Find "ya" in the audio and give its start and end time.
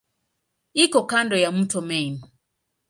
1.37-1.51